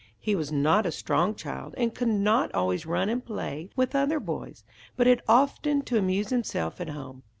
[0.19, 4.19] He was not a strong child, and could not always run and play with other
[4.19, 4.63] boys,
[4.97, 7.21] but had often to amuse himself at home.